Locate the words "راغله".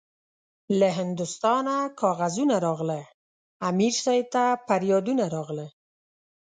2.67-3.11, 5.35-5.67